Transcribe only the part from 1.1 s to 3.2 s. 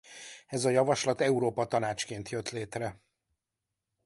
Európa Tanácsként jött létre.